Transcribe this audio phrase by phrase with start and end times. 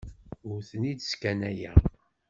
[0.49, 1.77] Ur ten-id-sskanayeɣ.